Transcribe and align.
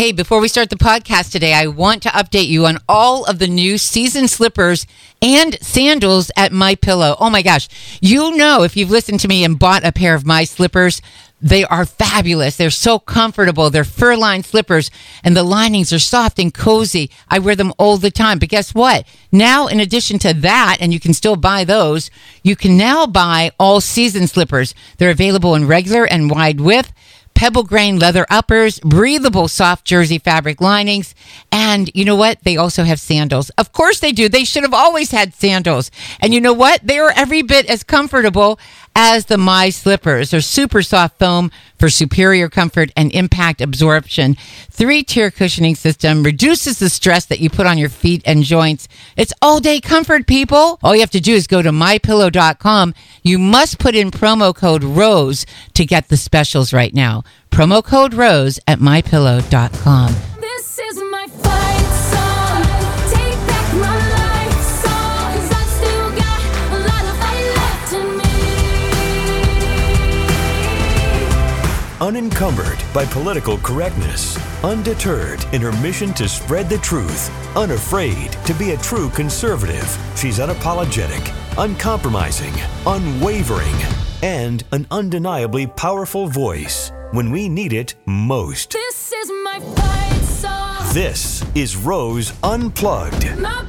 Hey, 0.00 0.12
before 0.12 0.40
we 0.40 0.48
start 0.48 0.70
the 0.70 0.76
podcast 0.76 1.30
today, 1.30 1.52
I 1.52 1.66
want 1.66 2.02
to 2.04 2.08
update 2.08 2.46
you 2.48 2.64
on 2.64 2.78
all 2.88 3.26
of 3.26 3.38
the 3.38 3.46
new 3.46 3.76
season 3.76 4.28
slippers 4.28 4.86
and 5.20 5.60
sandals 5.60 6.30
at 6.38 6.52
My 6.52 6.74
Pillow. 6.74 7.16
Oh 7.20 7.28
my 7.28 7.42
gosh. 7.42 7.68
You 8.00 8.34
know 8.34 8.62
if 8.62 8.78
you've 8.78 8.88
listened 8.88 9.20
to 9.20 9.28
me 9.28 9.44
and 9.44 9.58
bought 9.58 9.84
a 9.84 9.92
pair 9.92 10.14
of 10.14 10.24
my 10.24 10.44
slippers, 10.44 11.02
they 11.42 11.66
are 11.66 11.84
fabulous. 11.84 12.56
They're 12.56 12.70
so 12.70 12.98
comfortable. 12.98 13.68
They're 13.68 13.84
fur 13.84 14.16
lined 14.16 14.46
slippers 14.46 14.90
and 15.22 15.36
the 15.36 15.42
linings 15.42 15.92
are 15.92 15.98
soft 15.98 16.38
and 16.38 16.54
cozy. 16.54 17.10
I 17.28 17.38
wear 17.38 17.54
them 17.54 17.74
all 17.76 17.98
the 17.98 18.10
time. 18.10 18.38
But 18.38 18.48
guess 18.48 18.74
what? 18.74 19.06
Now, 19.30 19.66
in 19.66 19.80
addition 19.80 20.18
to 20.20 20.32
that, 20.32 20.78
and 20.80 20.94
you 20.94 21.00
can 21.00 21.12
still 21.12 21.36
buy 21.36 21.64
those, 21.64 22.10
you 22.42 22.56
can 22.56 22.78
now 22.78 23.06
buy 23.06 23.50
all 23.60 23.82
season 23.82 24.28
slippers. 24.28 24.74
They're 24.96 25.10
available 25.10 25.54
in 25.54 25.66
regular 25.66 26.06
and 26.06 26.30
wide 26.30 26.62
width 26.62 26.90
pebble 27.34 27.62
grain 27.62 27.98
leather 27.98 28.26
uppers, 28.30 28.80
breathable 28.80 29.48
soft 29.48 29.84
jersey 29.84 30.18
fabric 30.18 30.60
linings, 30.60 31.14
and 31.50 31.90
you 31.94 32.04
know 32.04 32.16
what? 32.16 32.42
They 32.44 32.56
also 32.56 32.84
have 32.84 33.00
sandals. 33.00 33.50
Of 33.50 33.72
course 33.72 34.00
they 34.00 34.12
do. 34.12 34.28
They 34.28 34.44
should 34.44 34.62
have 34.62 34.74
always 34.74 35.10
had 35.10 35.34
sandals. 35.34 35.90
And 36.20 36.34
you 36.34 36.40
know 36.40 36.52
what? 36.52 36.86
They 36.86 36.98
are 36.98 37.12
every 37.14 37.42
bit 37.42 37.66
as 37.66 37.82
comfortable 37.82 38.58
as 38.94 39.26
the 39.26 39.38
My 39.38 39.70
slippers. 39.70 40.30
They're 40.30 40.40
super 40.40 40.82
soft 40.82 41.18
foam 41.18 41.50
for 41.78 41.88
superior 41.88 42.48
comfort 42.48 42.90
and 42.96 43.12
impact 43.12 43.60
absorption. 43.60 44.36
Three 44.70 45.02
tier 45.02 45.30
cushioning 45.30 45.74
system 45.74 46.22
reduces 46.22 46.78
the 46.78 46.90
stress 46.90 47.26
that 47.26 47.40
you 47.40 47.50
put 47.50 47.66
on 47.66 47.78
your 47.78 47.88
feet 47.88 48.22
and 48.26 48.42
joints. 48.42 48.88
It's 49.16 49.32
all 49.40 49.60
day 49.60 49.80
comfort, 49.80 50.26
people. 50.26 50.78
All 50.82 50.94
you 50.94 51.00
have 51.00 51.10
to 51.10 51.20
do 51.20 51.34
is 51.34 51.46
go 51.46 51.62
to 51.62 51.70
mypillow.com. 51.70 52.94
You 53.22 53.38
must 53.38 53.78
put 53.78 53.94
in 53.94 54.10
promo 54.10 54.54
code 54.54 54.84
ROSE 54.84 55.46
to 55.74 55.84
get 55.84 56.08
the 56.08 56.16
specials 56.16 56.72
right 56.72 56.94
now. 56.94 57.24
Promo 57.50 57.84
code 57.84 58.14
ROSE 58.14 58.58
at 58.66 58.78
mypillow.com. 58.78 60.29
Unencumbered 72.00 72.82
by 72.94 73.04
political 73.04 73.58
correctness, 73.58 74.38
undeterred 74.64 75.44
in 75.52 75.60
her 75.60 75.72
mission 75.82 76.14
to 76.14 76.26
spread 76.26 76.70
the 76.70 76.78
truth, 76.78 77.28
unafraid 77.54 78.32
to 78.46 78.54
be 78.54 78.70
a 78.70 78.76
true 78.78 79.10
conservative, 79.10 79.86
she's 80.16 80.38
unapologetic, 80.38 81.20
uncompromising, 81.62 82.54
unwavering, 82.86 83.74
and 84.22 84.64
an 84.72 84.86
undeniably 84.90 85.66
powerful 85.66 86.26
voice 86.26 86.90
when 87.12 87.30
we 87.30 87.50
need 87.50 87.74
it 87.74 87.94
most. 88.06 88.70
This 88.70 89.12
is 89.12 89.30
my 89.44 89.60
fight 89.60 90.22
song. 90.22 90.94
This 90.94 91.44
is 91.54 91.76
Rose 91.76 92.32
Unplugged. 92.42 93.38
My 93.38 93.62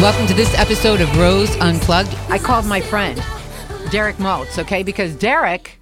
Welcome 0.00 0.28
to 0.28 0.34
this 0.34 0.54
episode 0.54 1.00
of 1.00 1.18
Rose 1.18 1.56
Unplugged. 1.56 2.14
I 2.28 2.38
called 2.38 2.64
my 2.66 2.80
friend 2.80 3.20
Derek 3.90 4.14
Maltz, 4.18 4.56
okay, 4.56 4.84
because 4.84 5.16
Derek 5.16 5.80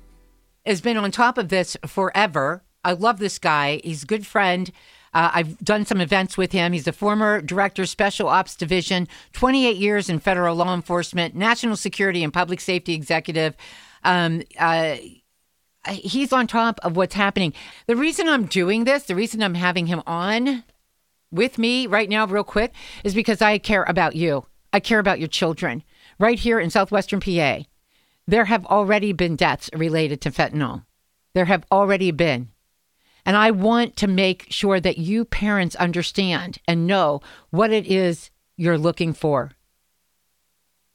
has 0.64 0.81
been 0.81 0.97
on 0.97 1.11
top 1.11 1.36
of 1.36 1.50
this 1.50 1.77
forever. 1.86 2.64
I 2.83 2.92
love 2.92 3.19
this 3.19 3.39
guy. 3.39 3.83
He's 3.84 4.05
a 4.05 4.06
good 4.06 4.27
friend. 4.27 4.72
Uh, 5.12 5.33
I've 5.34 5.59
done 5.59 5.84
some 5.84 6.00
events 6.00 6.39
with 6.39 6.53
him. 6.53 6.72
He's 6.72 6.89
a 6.89 6.92
former 6.92 7.42
director, 7.42 7.84
Special 7.84 8.27
Ops 8.27 8.56
Division, 8.56 9.06
28 9.34 9.77
years 9.77 10.09
in 10.09 10.19
federal 10.19 10.56
law 10.56 10.72
enforcement, 10.72 11.34
national 11.34 11.77
security 11.77 12.25
and 12.25 12.33
public 12.33 12.62
safety 12.62 12.94
executive. 12.94 13.55
Um, 14.03 14.44
uh, 14.59 14.97
he's 15.91 16.33
on 16.33 16.47
top 16.47 16.81
of 16.83 16.97
what's 16.97 17.15
happening. 17.15 17.53
The 17.87 17.97
reason 17.97 18.31
I'm 18.31 18.47
doing 18.47 18.84
this, 18.84 19.03
the 19.03 19.15
reason 19.15 19.43
I'm 19.43 19.56
having 19.56 19.88
him 19.88 20.03
on 20.06 20.65
with 21.36 21.58
me 21.58 21.86
right 21.86 22.08
now, 22.08 22.26
real 22.26 22.44
quick, 22.44 22.74
is 23.04 23.14
because 23.14 23.41
I 23.41 23.58
care 23.58 23.84
about 23.84 24.16
you. 24.16 24.47
I 24.72 24.80
care 24.80 24.98
about 24.98 25.20
your 25.20 25.28
children. 25.28 25.82
Right 26.19 26.38
here 26.38 26.58
in 26.58 26.70
southwestern 26.70 27.20
PA, 27.20 27.60
there 28.26 28.47
have 28.47 28.66
already 28.66 29.12
been 29.12 29.36
deaths 29.36 29.70
related 29.72 30.20
to 30.22 30.30
fentanyl. 30.30 30.84
There 31.34 31.44
have 31.44 31.64
already 31.70 32.10
been. 32.10 32.48
And 33.24 33.36
I 33.36 33.50
want 33.50 33.97
to 33.97 34.06
make 34.06 34.47
sure 34.50 34.80
that 34.80 34.98
you 34.98 35.24
parents 35.24 35.76
understand 35.76 36.58
and 36.66 36.86
know 36.86 37.20
what 37.50 37.72
it 37.72 37.86
is 37.86 38.30
you're 38.56 38.78
looking 38.78 39.12
for. 39.12 39.53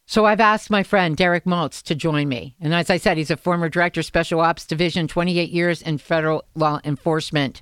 So 0.06 0.26
I've 0.26 0.40
asked 0.40 0.70
my 0.70 0.84
friend 0.84 1.16
Derek 1.16 1.46
Maltz 1.46 1.82
to 1.84 1.96
join 1.96 2.28
me. 2.28 2.56
And 2.60 2.74
as 2.74 2.90
I 2.90 2.98
said, 2.98 3.18
he's 3.18 3.32
a 3.32 3.38
former 3.38 3.70
director, 3.70 4.04
Special 4.04 4.42
Ops 4.42 4.66
Division, 4.66 5.08
28 5.08 5.50
years 5.50 5.82
in 5.82 5.98
federal 6.00 6.44
law 6.54 6.80
enforcement. 6.84 7.62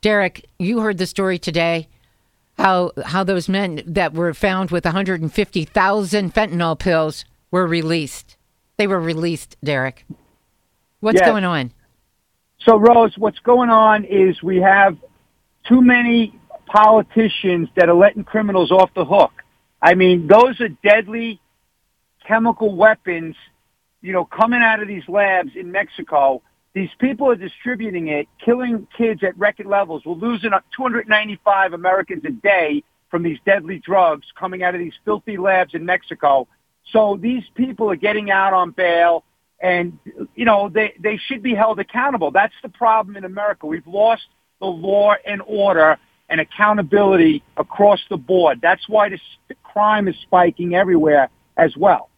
Derek, 0.00 0.48
you 0.58 0.80
heard 0.80 0.98
the 0.98 1.06
story 1.06 1.38
today 1.38 1.88
how 2.58 2.92
how 3.04 3.24
those 3.24 3.48
men 3.48 3.82
that 3.86 4.14
were 4.14 4.34
found 4.34 4.70
with 4.70 4.84
150,000 4.84 6.34
fentanyl 6.34 6.78
pills 6.78 7.24
were 7.50 7.66
released. 7.66 8.36
They 8.76 8.86
were 8.86 9.00
released, 9.00 9.56
Derek. 9.62 10.04
What's 11.00 11.20
Yes. 11.20 11.28
going 11.28 11.44
on? 11.44 11.72
So, 12.60 12.76
Rose, 12.76 13.16
what's 13.16 13.38
going 13.40 13.70
on 13.70 14.04
is 14.04 14.42
we 14.42 14.58
have 14.58 14.96
too 15.64 15.80
many 15.80 16.34
politicians 16.66 17.68
that 17.76 17.88
are 17.88 17.94
letting 17.94 18.24
criminals 18.24 18.70
off 18.70 18.92
the 18.94 19.04
hook. 19.04 19.32
I 19.80 19.94
mean, 19.94 20.26
those 20.26 20.60
are 20.60 20.68
deadly 20.68 21.40
chemical 22.26 22.74
weapons, 22.74 23.36
you 24.02 24.12
know, 24.12 24.24
coming 24.24 24.60
out 24.60 24.82
of 24.82 24.88
these 24.88 25.08
labs 25.08 25.50
in 25.54 25.70
Mexico. 25.72 26.42
These 26.78 26.90
people 27.00 27.28
are 27.28 27.34
distributing 27.34 28.06
it, 28.06 28.28
killing 28.38 28.86
kids 28.96 29.24
at 29.24 29.36
record 29.36 29.66
levels. 29.66 30.04
We're 30.06 30.14
losing 30.14 30.52
up 30.52 30.64
295 30.76 31.72
Americans 31.72 32.24
a 32.24 32.30
day 32.30 32.84
from 33.10 33.24
these 33.24 33.38
deadly 33.44 33.80
drugs 33.80 34.28
coming 34.38 34.62
out 34.62 34.76
of 34.76 34.78
these 34.78 34.92
filthy 35.04 35.38
labs 35.38 35.74
in 35.74 35.84
Mexico. 35.84 36.46
So 36.92 37.18
these 37.20 37.42
people 37.56 37.90
are 37.90 37.96
getting 37.96 38.30
out 38.30 38.52
on 38.52 38.70
bail 38.70 39.24
and 39.60 39.98
you 40.36 40.44
know 40.44 40.68
they 40.72 40.94
they 41.00 41.16
should 41.16 41.42
be 41.42 41.52
held 41.52 41.80
accountable. 41.80 42.30
That's 42.30 42.54
the 42.62 42.68
problem 42.68 43.16
in 43.16 43.24
America. 43.24 43.66
We've 43.66 43.84
lost 43.84 44.28
the 44.60 44.66
law 44.66 45.14
and 45.26 45.42
order 45.44 45.98
and 46.28 46.40
accountability 46.40 47.42
across 47.56 47.98
the 48.08 48.16
board. 48.16 48.60
That's 48.62 48.88
why 48.88 49.08
the 49.08 49.18
crime 49.64 50.06
is 50.06 50.14
spiking 50.22 50.76
everywhere 50.76 51.28
as 51.56 51.76
well. 51.76 52.08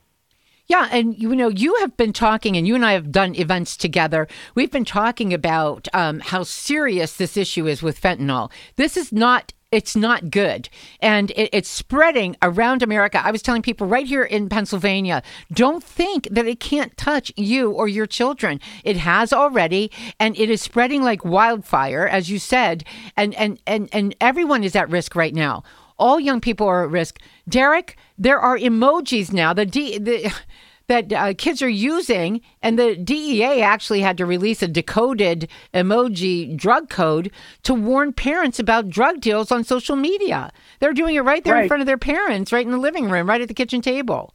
Yeah, 0.70 0.88
and 0.92 1.19
you 1.20 1.34
know, 1.34 1.48
you 1.48 1.75
have 1.81 1.97
been 1.97 2.12
talking, 2.12 2.56
and 2.56 2.64
you 2.64 2.76
and 2.76 2.86
I 2.86 2.92
have 2.92 3.10
done 3.10 3.34
events 3.34 3.76
together. 3.76 4.28
We've 4.54 4.70
been 4.70 4.84
talking 4.84 5.34
about 5.34 5.88
um, 5.92 6.20
how 6.20 6.44
serious 6.44 7.16
this 7.16 7.36
issue 7.36 7.66
is 7.66 7.82
with 7.82 8.00
fentanyl. 8.00 8.53
This 8.76 8.97
is 8.97 9.10
not. 9.10 9.53
It's 9.72 9.94
not 9.94 10.31
good. 10.31 10.69
And 11.00 11.31
it, 11.32 11.50
it's 11.53 11.69
spreading 11.69 12.36
around 12.42 12.82
America. 12.82 13.20
I 13.25 13.31
was 13.31 13.42
telling 13.42 13.62
people 13.62 13.86
right 13.86 14.06
here 14.06 14.25
in 14.25 14.48
Pennsylvania 14.48 15.22
don't 15.53 15.82
think 15.82 16.28
that 16.31 16.47
it 16.47 16.58
can't 16.58 16.97
touch 16.97 17.32
you 17.37 17.70
or 17.70 17.87
your 17.87 18.06
children. 18.06 18.60
It 18.82 18.97
has 18.97 19.32
already, 19.32 19.92
and 20.19 20.37
it 20.37 20.50
is 20.50 20.60
spreading 20.60 21.02
like 21.04 21.25
wildfire, 21.25 22.06
as 22.06 22.31
you 22.31 22.41
said. 22.41 22.82
And, 23.16 23.32
and, 23.37 23.60
and, 23.64 23.88
and 23.92 24.14
everyone 24.20 24.64
is 24.64 24.75
at 24.75 24.91
risk 24.91 25.14
right 25.14 25.34
now 25.34 25.62
all 26.00 26.19
young 26.19 26.41
people 26.41 26.66
are 26.66 26.84
at 26.84 26.91
risk. 26.91 27.21
Derek, 27.49 27.97
there 28.19 28.41
are 28.41 28.59
emojis 28.59 29.33
now. 29.33 29.53
The, 29.53 29.66
D, 29.66 29.99
the 29.99 30.33
that 30.88 31.12
uh, 31.12 31.33
kids 31.38 31.62
are 31.62 31.69
using, 31.69 32.41
and 32.62 32.77
the 32.77 32.97
DEA 32.97 33.62
actually 33.62 34.00
had 34.00 34.19
to 34.19 34.27
release 34.27 34.61
a 34.61 34.66
decoded 34.66 35.49
emoji 35.72 36.56
drug 36.56 36.91
code 36.91 37.31
to 37.62 37.72
warn 37.72 38.12
parents 38.12 38.59
about 38.59 38.88
drug 38.88 39.21
deals 39.21 39.53
on 39.53 39.62
social 39.62 39.94
media. 39.94 40.50
They're 40.81 40.93
doing 40.93 41.15
it 41.15 41.21
right 41.21 41.44
there 41.44 41.62
in 41.62 41.69
front 41.69 41.81
of 41.81 41.87
their 41.87 41.97
parents, 41.97 42.53
right 42.53 42.67
in 42.67 42.73
the 42.73 42.79
living 42.79 43.08
room, 43.08 43.29
right 43.29 43.41
at 43.41 43.46
the 43.46 43.55
kitchen 43.55 43.81
table. 43.81 44.35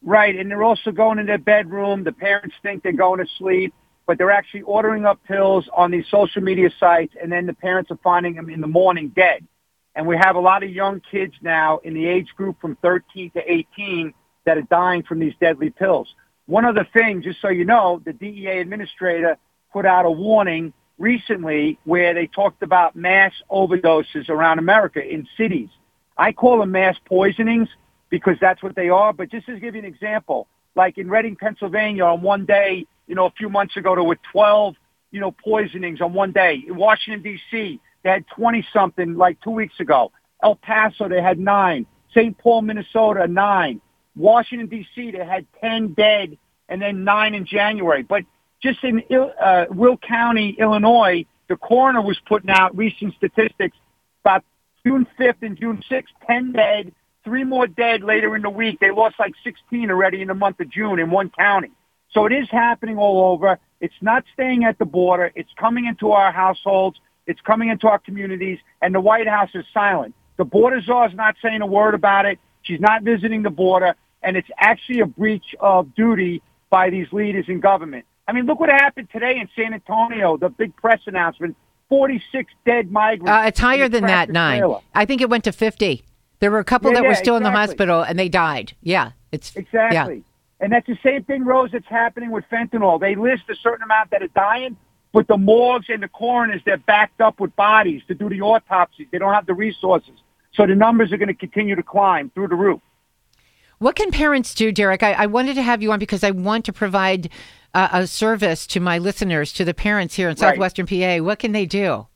Right, 0.00 0.36
and 0.36 0.48
they're 0.48 0.62
also 0.62 0.92
going 0.92 1.18
in 1.18 1.26
their 1.26 1.38
bedroom. 1.38 2.04
The 2.04 2.12
parents 2.12 2.54
think 2.62 2.84
they're 2.84 2.92
going 2.92 3.18
to 3.18 3.26
sleep, 3.36 3.74
but 4.06 4.16
they're 4.16 4.30
actually 4.30 4.62
ordering 4.62 5.04
up 5.04 5.22
pills 5.24 5.68
on 5.76 5.90
these 5.90 6.06
social 6.08 6.40
media 6.40 6.70
sites, 6.78 7.14
and 7.20 7.32
then 7.32 7.46
the 7.46 7.52
parents 7.52 7.90
are 7.90 7.98
finding 8.02 8.34
them 8.36 8.48
in 8.48 8.60
the 8.60 8.68
morning 8.68 9.08
dead. 9.08 9.44
And 9.94 10.06
we 10.06 10.16
have 10.16 10.36
a 10.36 10.40
lot 10.40 10.62
of 10.62 10.70
young 10.70 11.00
kids 11.10 11.34
now 11.42 11.78
in 11.78 11.94
the 11.94 12.06
age 12.06 12.28
group 12.36 12.60
from 12.60 12.76
13 12.76 13.30
to 13.32 13.52
18 13.52 14.14
that 14.46 14.56
are 14.56 14.62
dying 14.62 15.02
from 15.02 15.18
these 15.18 15.34
deadly 15.40 15.70
pills. 15.70 16.08
One 16.46 16.64
other 16.64 16.86
thing, 16.92 17.22
just 17.22 17.40
so 17.40 17.48
you 17.48 17.64
know, 17.64 18.00
the 18.04 18.12
DEA 18.12 18.58
administrator 18.58 19.36
put 19.72 19.86
out 19.86 20.04
a 20.04 20.10
warning 20.10 20.72
recently 20.98 21.78
where 21.84 22.14
they 22.14 22.26
talked 22.26 22.62
about 22.62 22.94
mass 22.94 23.32
overdoses 23.50 24.28
around 24.28 24.58
America 24.58 25.02
in 25.02 25.26
cities. 25.36 25.68
I 26.16 26.32
call 26.32 26.60
them 26.60 26.72
mass 26.72 26.96
poisonings 27.06 27.68
because 28.10 28.36
that's 28.40 28.62
what 28.62 28.76
they 28.76 28.90
are. 28.90 29.12
But 29.12 29.30
just 29.30 29.46
to 29.46 29.58
give 29.58 29.74
you 29.74 29.80
an 29.80 29.86
example, 29.86 30.46
like 30.76 30.98
in 30.98 31.08
Reading, 31.08 31.36
Pennsylvania, 31.36 32.04
on 32.04 32.20
one 32.22 32.44
day, 32.44 32.86
you 33.06 33.14
know, 33.14 33.26
a 33.26 33.30
few 33.30 33.48
months 33.48 33.76
ago, 33.76 33.94
there 33.94 34.04
were 34.04 34.18
12, 34.32 34.74
you 35.10 35.20
know, 35.20 35.32
poisonings 35.32 36.00
on 36.00 36.12
one 36.12 36.32
day. 36.32 36.62
In 36.66 36.76
Washington, 36.76 37.22
D.C., 37.22 37.80
they 38.02 38.10
had 38.10 38.24
20 38.28 38.66
something 38.72 39.14
like 39.14 39.40
two 39.40 39.50
weeks 39.50 39.78
ago. 39.80 40.12
El 40.42 40.56
Paso, 40.56 41.08
they 41.08 41.22
had 41.22 41.38
nine. 41.38 41.86
St. 42.14 42.36
Paul, 42.38 42.62
Minnesota, 42.62 43.26
nine. 43.26 43.80
Washington, 44.16 44.68
D.C., 44.68 45.12
they 45.12 45.24
had 45.24 45.46
10 45.60 45.94
dead 45.94 46.36
and 46.68 46.80
then 46.80 47.04
nine 47.04 47.34
in 47.34 47.44
January. 47.46 48.02
But 48.02 48.24
just 48.62 48.82
in 48.84 49.02
uh, 49.40 49.66
Will 49.70 49.96
County, 49.96 50.56
Illinois, 50.58 51.26
the 51.48 51.56
coroner 51.56 52.02
was 52.02 52.18
putting 52.26 52.50
out 52.50 52.76
recent 52.76 53.14
statistics 53.16 53.76
about 54.24 54.44
June 54.84 55.06
5th 55.18 55.42
and 55.42 55.58
June 55.58 55.82
6th, 55.90 56.04
10 56.26 56.52
dead, 56.52 56.92
three 57.24 57.44
more 57.44 57.66
dead 57.66 58.02
later 58.02 58.36
in 58.36 58.42
the 58.42 58.50
week. 58.50 58.78
They 58.80 58.90
lost 58.90 59.16
like 59.18 59.34
16 59.44 59.90
already 59.90 60.22
in 60.22 60.28
the 60.28 60.34
month 60.34 60.60
of 60.60 60.70
June 60.70 60.98
in 60.98 61.10
one 61.10 61.30
county. 61.30 61.70
So 62.12 62.26
it 62.26 62.32
is 62.32 62.48
happening 62.50 62.98
all 62.98 63.32
over. 63.32 63.58
It's 63.80 63.94
not 64.00 64.24
staying 64.34 64.64
at 64.64 64.78
the 64.78 64.84
border. 64.84 65.32
It's 65.34 65.50
coming 65.58 65.86
into 65.86 66.12
our 66.12 66.32
households. 66.32 66.98
It's 67.30 67.40
coming 67.40 67.68
into 67.68 67.88
our 67.88 67.98
communities. 67.98 68.58
And 68.82 68.94
the 68.94 69.00
White 69.00 69.28
House 69.28 69.50
is 69.54 69.64
silent. 69.72 70.14
The 70.36 70.44
border 70.44 70.80
czar 70.80 71.08
is 71.08 71.14
not 71.14 71.36
saying 71.42 71.62
a 71.62 71.66
word 71.66 71.94
about 71.94 72.26
it. 72.26 72.38
She's 72.62 72.80
not 72.80 73.02
visiting 73.02 73.42
the 73.42 73.50
border. 73.50 73.94
And 74.22 74.36
it's 74.36 74.50
actually 74.58 75.00
a 75.00 75.06
breach 75.06 75.54
of 75.60 75.94
duty 75.94 76.42
by 76.68 76.90
these 76.90 77.12
leaders 77.12 77.46
in 77.48 77.60
government. 77.60 78.04
I 78.28 78.32
mean, 78.32 78.46
look 78.46 78.60
what 78.60 78.68
happened 78.68 79.08
today 79.10 79.38
in 79.38 79.48
San 79.56 79.74
Antonio, 79.74 80.36
the 80.36 80.50
big 80.50 80.76
press 80.76 81.00
announcement. 81.06 81.56
46 81.88 82.52
dead 82.64 82.92
migrants. 82.92 83.28
Uh, 83.28 83.48
it's 83.48 83.58
higher 83.58 83.88
than 83.88 84.06
that, 84.06 84.30
nine. 84.30 84.60
trailer. 84.60 84.80
I 84.94 85.04
think 85.04 85.20
it 85.20 85.28
went 85.28 85.42
to 85.44 85.52
50. 85.52 86.04
There 86.38 86.50
were 86.50 86.60
a 86.60 86.64
couple 86.64 86.90
Yeah, 86.90 86.98
that 86.98 87.02
were 87.02 87.10
yeah, 87.10 87.16
still 87.16 87.36
in 87.36 87.42
the 87.42 87.50
hospital 87.50 88.02
and 88.02 88.18
they 88.18 88.28
died. 88.28 88.74
Yeah, 88.80 89.12
it's 89.32 89.54
Exactly. 89.56 90.16
Yeah. 90.16 90.22
And 90.60 90.72
that's 90.72 90.86
the 90.86 90.98
same 91.02 91.24
thing, 91.24 91.44
Rose, 91.44 91.70
that's 91.72 91.86
happening 91.86 92.30
with 92.30 92.44
fentanyl. 92.50 93.00
They 93.00 93.14
list 93.14 93.44
a 93.48 93.54
certain 93.56 93.82
amount 93.82 94.10
that 94.10 94.22
are 94.22 94.28
dying, 94.28 94.76
but 95.12 95.26
the 95.26 95.36
morgues 95.36 95.86
and 95.88 96.02
the 96.02 96.08
coroners, 96.08 96.60
they're 96.64 96.76
backed 96.76 97.20
up 97.20 97.40
with 97.40 97.54
bodies 97.56 98.02
to 98.08 98.14
do 98.14 98.28
the 98.28 98.40
autopsies. 98.40 99.06
They 99.10 99.18
don't 99.18 99.34
have 99.34 99.46
the 99.46 99.54
resources. 99.54 100.14
So 100.52 100.66
the 100.66 100.74
numbers 100.74 101.12
are 101.12 101.16
going 101.16 101.28
to 101.28 101.34
continue 101.34 101.74
to 101.74 101.82
climb 101.82 102.30
through 102.30 102.48
the 102.48 102.54
roof. 102.54 102.80
What 103.78 103.96
can 103.96 104.10
parents 104.10 104.54
do, 104.54 104.72
Derek? 104.72 105.02
I, 105.02 105.12
I 105.12 105.26
wanted 105.26 105.54
to 105.54 105.62
have 105.62 105.82
you 105.82 105.90
on 105.90 105.98
because 105.98 106.22
I 106.22 106.32
want 106.32 106.64
to 106.66 106.72
provide 106.72 107.30
uh, 107.72 107.88
a 107.92 108.06
service 108.06 108.66
to 108.68 108.80
my 108.80 108.98
listeners, 108.98 109.52
to 109.54 109.64
the 109.64 109.74
parents 109.74 110.14
here 110.14 110.28
in 110.28 110.32
Right. 110.32 110.50
Southwestern 110.50 110.86
PA. 110.86 111.18
What 111.18 111.38
can 111.38 111.52
they 111.52 111.66
do? 111.66 112.06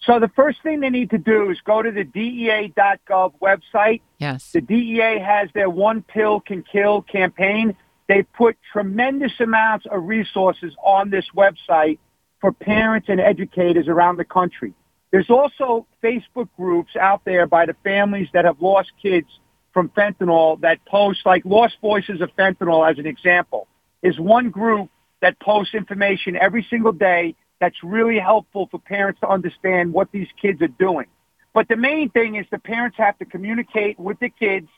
So 0.00 0.18
the 0.18 0.28
first 0.28 0.62
thing 0.62 0.80
they 0.80 0.90
need 0.90 1.10
to 1.10 1.18
do 1.18 1.50
is 1.50 1.60
go 1.62 1.82
to 1.82 1.90
the 1.90 2.04
DEA.gov 2.04 3.34
website. 3.40 4.00
Yes. 4.18 4.52
The 4.52 4.60
DEA 4.60 5.18
has 5.18 5.48
their 5.54 5.70
One 5.70 6.02
Pill 6.02 6.40
Can 6.40 6.62
Kill 6.62 7.02
campaign. 7.02 7.76
They 8.06 8.22
put 8.22 8.56
tremendous 8.70 9.32
amounts 9.40 9.86
of 9.90 10.04
resources 10.04 10.74
on 10.82 11.10
this 11.10 11.24
website 11.34 11.98
for 12.44 12.52
parents 12.52 13.08
and 13.08 13.20
educators 13.20 13.88
around 13.88 14.18
the 14.18 14.24
country. 14.24 14.74
There's 15.10 15.30
also 15.30 15.86
Facebook 16.02 16.50
groups 16.58 16.94
out 16.94 17.22
there 17.24 17.46
by 17.46 17.64
the 17.64 17.74
families 17.82 18.28
that 18.34 18.44
have 18.44 18.60
lost 18.60 18.92
kids 19.00 19.28
from 19.72 19.88
fentanyl 19.88 20.60
that 20.60 20.84
post 20.84 21.20
like 21.24 21.42
Lost 21.46 21.78
Voices 21.80 22.20
of 22.20 22.28
Fentanyl 22.38 22.86
as 22.86 22.98
an 22.98 23.06
example 23.06 23.66
is 24.02 24.20
one 24.20 24.50
group 24.50 24.90
that 25.22 25.40
posts 25.40 25.74
information 25.74 26.36
every 26.36 26.66
single 26.68 26.92
day 26.92 27.34
that's 27.62 27.82
really 27.82 28.18
helpful 28.18 28.68
for 28.70 28.78
parents 28.78 29.20
to 29.20 29.26
understand 29.26 29.94
what 29.94 30.12
these 30.12 30.28
kids 30.42 30.60
are 30.60 30.68
doing. 30.68 31.06
But 31.54 31.68
the 31.68 31.76
main 31.76 32.10
thing 32.10 32.34
is 32.34 32.44
the 32.50 32.58
parents 32.58 32.98
have 32.98 33.16
to 33.20 33.24
communicate 33.24 33.98
with 33.98 34.18
the 34.20 34.28
kids 34.28 34.68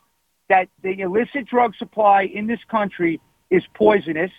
that 0.49 0.69
the 0.85 1.01
illicit 1.01 1.47
drug 1.47 1.75
supply 1.75 2.31
in 2.33 2.47
this 2.47 2.61
country 2.71 3.21
is 3.51 3.65
poisonous, 3.75 4.31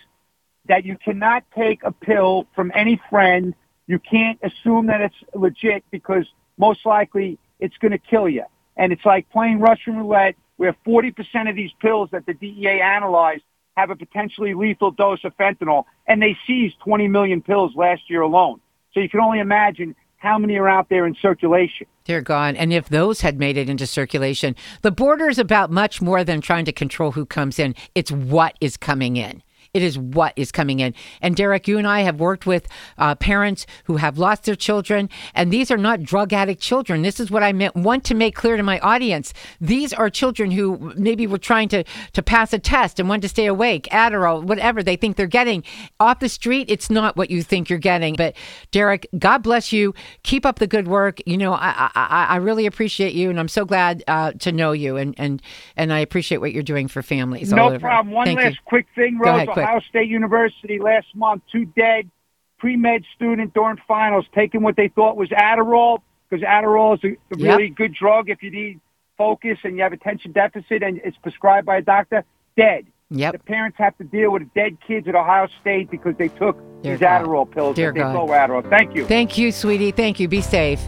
that 0.68 0.84
you 0.84 0.96
cannot 0.96 1.44
take 1.56 1.82
a 1.82 1.92
pill 1.92 2.46
from 2.54 2.70
any 2.74 3.00
friend. 3.10 3.54
You 3.86 3.98
can't 3.98 4.38
assume 4.42 4.86
that 4.86 5.00
it's 5.00 5.16
legit 5.34 5.84
because 5.90 6.26
most 6.58 6.84
likely 6.86 7.38
it's 7.58 7.76
going 7.78 7.92
to 7.92 7.98
kill 7.98 8.28
you. 8.28 8.44
And 8.76 8.92
it's 8.92 9.04
like 9.04 9.28
playing 9.30 9.60
Russian 9.60 9.96
roulette 9.96 10.36
where 10.56 10.76
40% 10.86 11.48
of 11.48 11.56
these 11.56 11.70
pills 11.80 12.10
that 12.12 12.26
the 12.26 12.34
DEA 12.34 12.80
analyzed 12.80 13.42
have 13.76 13.90
a 13.90 13.96
potentially 13.96 14.54
lethal 14.54 14.90
dose 14.90 15.24
of 15.24 15.36
fentanyl, 15.36 15.84
and 16.06 16.20
they 16.20 16.36
seized 16.46 16.78
20 16.80 17.06
million 17.08 17.40
pills 17.40 17.72
last 17.76 18.02
year 18.10 18.22
alone. 18.22 18.60
So 18.92 19.00
you 19.00 19.08
can 19.08 19.20
only 19.20 19.38
imagine 19.38 19.94
how 20.16 20.36
many 20.36 20.56
are 20.56 20.68
out 20.68 20.88
there 20.88 21.06
in 21.06 21.14
circulation. 21.22 21.86
They're 22.04 22.20
gone. 22.20 22.56
And 22.56 22.72
if 22.72 22.88
those 22.88 23.20
had 23.20 23.38
made 23.38 23.56
it 23.56 23.70
into 23.70 23.86
circulation, 23.86 24.56
the 24.82 24.90
border 24.90 25.28
is 25.28 25.38
about 25.38 25.70
much 25.70 26.02
more 26.02 26.24
than 26.24 26.40
trying 26.40 26.64
to 26.64 26.72
control 26.72 27.12
who 27.12 27.24
comes 27.24 27.60
in. 27.60 27.76
It's 27.94 28.10
what 28.10 28.56
is 28.60 28.76
coming 28.76 29.16
in. 29.16 29.42
It 29.74 29.82
is 29.82 29.98
what 29.98 30.32
is 30.36 30.50
coming 30.50 30.80
in. 30.80 30.94
And 31.20 31.36
Derek, 31.36 31.68
you 31.68 31.78
and 31.78 31.86
I 31.86 32.00
have 32.00 32.20
worked 32.20 32.46
with 32.46 32.66
uh, 32.96 33.14
parents 33.16 33.66
who 33.84 33.96
have 33.96 34.18
lost 34.18 34.44
their 34.44 34.54
children, 34.56 35.08
and 35.34 35.52
these 35.52 35.70
are 35.70 35.76
not 35.76 36.02
drug 36.02 36.32
addict 36.32 36.60
children. 36.60 37.02
This 37.02 37.20
is 37.20 37.30
what 37.30 37.42
I 37.42 37.52
meant, 37.52 37.74
want 37.76 38.04
to 38.04 38.14
make 38.14 38.34
clear 38.34 38.56
to 38.56 38.62
my 38.62 38.78
audience. 38.80 39.32
These 39.60 39.92
are 39.92 40.10
children 40.10 40.50
who 40.50 40.92
maybe 40.96 41.26
were 41.26 41.38
trying 41.38 41.68
to, 41.68 41.84
to 42.12 42.22
pass 42.22 42.52
a 42.52 42.58
test 42.58 42.98
and 42.98 43.08
want 43.08 43.22
to 43.22 43.28
stay 43.28 43.46
awake, 43.46 43.88
Adderall, 43.92 44.42
whatever 44.42 44.82
they 44.82 44.96
think 44.96 45.16
they're 45.16 45.26
getting. 45.26 45.62
Off 46.00 46.20
the 46.20 46.28
street, 46.28 46.70
it's 46.70 46.90
not 46.90 47.16
what 47.16 47.30
you 47.30 47.42
think 47.42 47.68
you're 47.68 47.78
getting. 47.78 48.14
But 48.16 48.34
Derek, 48.70 49.06
God 49.18 49.42
bless 49.42 49.72
you. 49.72 49.94
Keep 50.22 50.46
up 50.46 50.58
the 50.58 50.66
good 50.66 50.88
work. 50.88 51.20
You 51.26 51.36
know, 51.36 51.52
I, 51.52 51.90
I, 51.94 52.26
I 52.30 52.36
really 52.36 52.66
appreciate 52.66 53.14
you, 53.14 53.30
and 53.30 53.38
I'm 53.38 53.48
so 53.48 53.64
glad 53.64 54.02
uh, 54.08 54.32
to 54.32 54.52
know 54.52 54.72
you, 54.72 54.96
and, 54.96 55.14
and, 55.18 55.42
and 55.76 55.92
I 55.92 56.00
appreciate 56.00 56.38
what 56.38 56.52
you're 56.52 56.62
doing 56.62 56.88
for 56.88 57.02
families. 57.02 57.52
all 57.52 57.58
No 57.58 57.66
over. 57.66 57.78
problem. 57.78 58.14
One 58.14 58.26
Thank 58.26 58.38
you. 58.40 58.44
last 58.46 58.64
quick 58.64 58.86
thing, 58.94 59.18
Rose. 59.18 59.28
ahead, 59.36 59.48
quick. 59.48 59.67
Ohio 59.68 59.80
State 59.88 60.08
University 60.08 60.78
last 60.78 61.06
month, 61.14 61.42
two 61.52 61.64
dead 61.64 62.10
pre-med 62.58 63.04
student 63.14 63.54
during 63.54 63.76
finals 63.86 64.24
taking 64.34 64.62
what 64.62 64.76
they 64.76 64.88
thought 64.88 65.16
was 65.16 65.28
Adderall 65.28 65.98
because 66.28 66.44
Adderall 66.44 66.94
is 66.96 67.04
a, 67.04 67.08
a 67.34 67.38
Yep. 67.38 67.58
really 67.58 67.68
good 67.70 67.94
drug 67.94 68.28
if 68.30 68.42
you 68.42 68.50
need 68.50 68.80
focus 69.16 69.58
and 69.64 69.76
you 69.76 69.82
have 69.82 69.92
attention 69.92 70.32
deficit 70.32 70.82
and 70.82 71.00
it's 71.04 71.16
prescribed 71.18 71.66
by 71.66 71.76
a 71.78 71.82
doctor. 71.82 72.24
Dead. 72.56 72.86
Yep. 73.10 73.32
The 73.32 73.38
parents 73.38 73.78
have 73.78 73.96
to 73.98 74.04
deal 74.04 74.30
with 74.32 74.52
dead 74.54 74.76
kids 74.86 75.06
at 75.08 75.14
Ohio 75.14 75.48
State 75.60 75.90
because 75.90 76.14
they 76.18 76.28
took 76.28 76.56
Dear 76.82 76.94
these 76.94 77.00
God. 77.00 77.24
Adderall 77.24 77.50
pills. 77.50 77.76
Dear 77.76 77.92
they 77.92 78.00
God. 78.00 78.16
Adderall. 78.28 78.68
Thank 78.68 78.94
you. 78.96 79.06
Thank 79.06 79.38
you, 79.38 79.52
sweetie. 79.52 79.92
Thank 79.92 80.18
you. 80.18 80.28
Be 80.28 80.40
safe. 80.40 80.80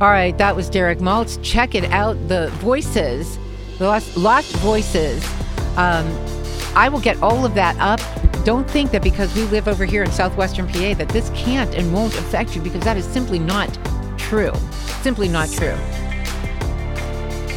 All 0.00 0.08
right, 0.08 0.36
that 0.38 0.54
was 0.54 0.70
Derek 0.70 0.98
Maltz. 0.98 1.42
Check 1.42 1.74
it 1.74 1.84
out. 1.90 2.14
The 2.28 2.48
voices, 2.60 3.38
the 3.78 3.86
lost, 3.86 4.16
lost 4.16 4.54
voices. 4.56 5.24
Um, 5.76 6.06
I 6.76 6.88
will 6.90 7.00
get 7.00 7.20
all 7.22 7.44
of 7.44 7.54
that 7.54 7.76
up. 7.78 8.00
Don't 8.46 8.70
think 8.70 8.92
that 8.92 9.02
because 9.02 9.34
we 9.34 9.42
live 9.46 9.66
over 9.66 9.84
here 9.84 10.04
in 10.04 10.12
southwestern 10.12 10.68
PA 10.68 10.94
that 10.94 11.08
this 11.08 11.30
can't 11.30 11.74
and 11.74 11.92
won't 11.92 12.14
affect 12.14 12.54
you 12.54 12.62
because 12.62 12.84
that 12.84 12.96
is 12.96 13.04
simply 13.04 13.40
not 13.40 13.76
true. 14.16 14.52
Simply 15.02 15.26
not 15.28 15.48
true. 15.48 15.74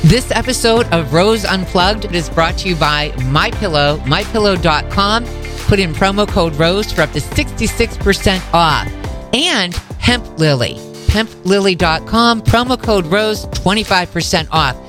This 0.01 0.31
episode 0.31 0.87
of 0.87 1.13
Rose 1.13 1.45
Unplugged 1.45 2.11
is 2.15 2.27
brought 2.27 2.57
to 2.57 2.69
you 2.69 2.75
by 2.75 3.13
My 3.25 3.51
MyPillow, 3.51 3.99
mypillow.com. 3.99 5.25
Put 5.67 5.77
in 5.77 5.93
promo 5.93 6.27
code 6.27 6.55
ROSE 6.55 6.91
for 6.91 7.03
up 7.03 7.11
to 7.11 7.19
66% 7.19 8.41
off. 8.51 8.87
And 9.31 9.75
Hemp 9.99 10.39
Lily, 10.39 10.73
hemplily.com, 11.09 12.41
promo 12.41 12.81
code 12.81 13.05
ROSE, 13.05 13.45
25% 13.45 14.47
off. 14.49 14.88